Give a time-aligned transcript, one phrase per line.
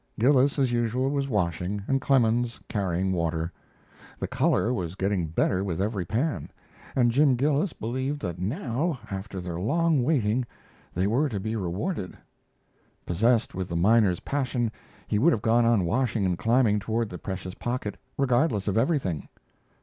[0.19, 3.51] Gillis, as usual, was washing, and Clemens carrying water.
[4.17, 6.49] The "color" was getting better with every pan,
[6.95, 10.43] and Jim Gillis believed that now, after their long waiting,
[10.91, 12.17] they were to be rewarded.
[13.05, 14.71] Possessed with the miner's passion,
[15.07, 19.29] he would have gone on washing and climbing toward the precious pocket, regardless of everything.